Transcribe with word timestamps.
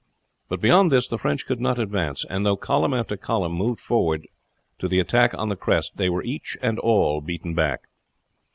But 0.49 0.61
beyond 0.61 0.91
this 0.91 1.07
the 1.07 1.19
French 1.19 1.45
could 1.45 1.61
not 1.61 1.77
advance; 1.77 2.25
and 2.27 2.43
though 2.43 2.57
column 2.57 2.91
after 2.91 3.15
column 3.15 3.51
moved 3.51 3.79
forward 3.79 4.27
to 4.79 4.87
the 4.87 4.97
attack 4.99 5.35
on 5.35 5.49
the 5.49 5.55
crest, 5.55 5.97
they 5.97 6.09
were 6.09 6.23
each 6.23 6.57
and 6.59 6.79
all 6.79 7.21
beaten 7.21 7.53
back. 7.53 7.81